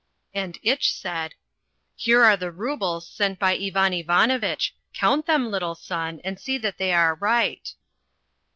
And 0.33 0.57
Itch 0.63 0.91
said, 0.95 1.35
"Here 1.95 2.23
are 2.23 2.35
the 2.35 2.49
rubles 2.51 3.07
sent 3.07 3.37
by 3.37 3.51
Ivan 3.53 3.93
Ivanovitch. 3.93 4.73
Count 4.95 5.27
them, 5.27 5.51
little 5.51 5.75
son, 5.75 6.19
and 6.23 6.39
see 6.39 6.57
that 6.57 6.79
they 6.79 6.91
are 6.91 7.13
right." 7.13 7.71